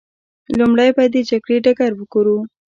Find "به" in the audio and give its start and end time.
0.95-1.03